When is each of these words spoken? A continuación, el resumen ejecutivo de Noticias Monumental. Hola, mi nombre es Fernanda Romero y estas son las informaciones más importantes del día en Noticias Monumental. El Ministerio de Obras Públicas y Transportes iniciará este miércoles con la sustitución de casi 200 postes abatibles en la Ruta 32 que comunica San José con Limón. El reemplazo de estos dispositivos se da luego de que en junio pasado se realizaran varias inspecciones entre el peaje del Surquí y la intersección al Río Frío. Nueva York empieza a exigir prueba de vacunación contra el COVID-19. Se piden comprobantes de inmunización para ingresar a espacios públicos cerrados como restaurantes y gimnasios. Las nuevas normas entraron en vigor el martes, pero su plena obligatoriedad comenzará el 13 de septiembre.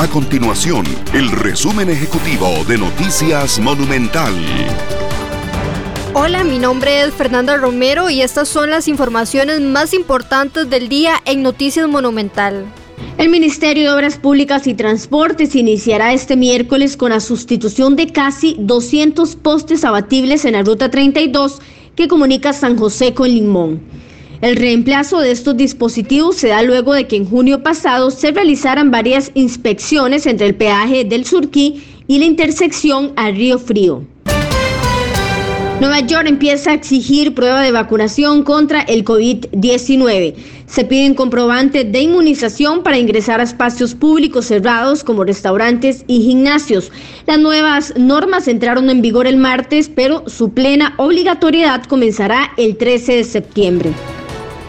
A 0.00 0.06
continuación, 0.06 0.86
el 1.12 1.28
resumen 1.28 1.90
ejecutivo 1.90 2.46
de 2.68 2.78
Noticias 2.78 3.58
Monumental. 3.58 4.32
Hola, 6.14 6.44
mi 6.44 6.60
nombre 6.60 7.02
es 7.02 7.12
Fernanda 7.12 7.56
Romero 7.56 8.08
y 8.08 8.22
estas 8.22 8.48
son 8.48 8.70
las 8.70 8.86
informaciones 8.86 9.60
más 9.60 9.92
importantes 9.94 10.70
del 10.70 10.88
día 10.88 11.14
en 11.24 11.42
Noticias 11.42 11.88
Monumental. 11.88 12.64
El 13.16 13.28
Ministerio 13.28 13.90
de 13.90 13.96
Obras 13.96 14.18
Públicas 14.18 14.68
y 14.68 14.74
Transportes 14.74 15.56
iniciará 15.56 16.12
este 16.12 16.36
miércoles 16.36 16.96
con 16.96 17.10
la 17.10 17.18
sustitución 17.18 17.96
de 17.96 18.06
casi 18.12 18.54
200 18.60 19.34
postes 19.34 19.84
abatibles 19.84 20.44
en 20.44 20.52
la 20.52 20.62
Ruta 20.62 20.92
32 20.92 21.58
que 21.96 22.06
comunica 22.06 22.52
San 22.52 22.78
José 22.78 23.14
con 23.14 23.28
Limón. 23.28 23.82
El 24.40 24.54
reemplazo 24.54 25.18
de 25.18 25.32
estos 25.32 25.56
dispositivos 25.56 26.36
se 26.36 26.48
da 26.48 26.62
luego 26.62 26.94
de 26.94 27.08
que 27.08 27.16
en 27.16 27.28
junio 27.28 27.64
pasado 27.64 28.12
se 28.12 28.30
realizaran 28.30 28.92
varias 28.92 29.32
inspecciones 29.34 30.26
entre 30.26 30.46
el 30.46 30.54
peaje 30.54 31.04
del 31.04 31.24
Surquí 31.24 31.82
y 32.06 32.20
la 32.20 32.24
intersección 32.24 33.12
al 33.16 33.34
Río 33.34 33.58
Frío. 33.58 34.04
Nueva 35.80 36.00
York 36.00 36.26
empieza 36.28 36.70
a 36.70 36.74
exigir 36.74 37.34
prueba 37.34 37.62
de 37.62 37.72
vacunación 37.72 38.44
contra 38.44 38.82
el 38.82 39.04
COVID-19. 39.04 40.34
Se 40.66 40.84
piden 40.84 41.14
comprobantes 41.14 41.90
de 41.90 42.00
inmunización 42.00 42.82
para 42.82 42.98
ingresar 42.98 43.40
a 43.40 43.44
espacios 43.44 43.94
públicos 43.94 44.46
cerrados 44.46 45.02
como 45.02 45.24
restaurantes 45.24 46.04
y 46.06 46.22
gimnasios. 46.22 46.92
Las 47.26 47.38
nuevas 47.40 47.94
normas 47.96 48.46
entraron 48.46 48.90
en 48.90 49.02
vigor 49.02 49.26
el 49.26 49.36
martes, 49.36 49.88
pero 49.88 50.28
su 50.28 50.52
plena 50.52 50.94
obligatoriedad 50.96 51.84
comenzará 51.84 52.52
el 52.56 52.76
13 52.76 53.16
de 53.16 53.24
septiembre. 53.24 53.92